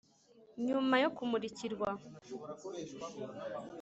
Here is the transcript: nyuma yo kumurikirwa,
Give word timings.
nyuma 0.67 0.95
yo 1.03 1.09
kumurikirwa, 1.15 1.89